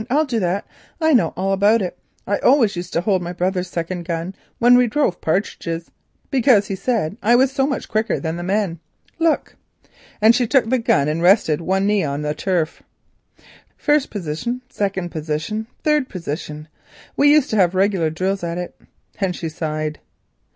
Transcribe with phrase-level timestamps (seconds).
[0.09, 0.65] I'll do that,
[0.99, 1.95] I know all about it.
[2.25, 5.91] I often used to hold my brother's second gun when we drove partridges,
[6.31, 8.79] because he said I was so much quicker than the men.
[9.19, 9.57] Look,"
[10.19, 12.81] and she took the gun and rested one knee on the turf;
[13.77, 16.67] "first position, second position, third position.
[17.15, 18.75] We used to have regular drills at it,"
[19.19, 19.99] and she sighed.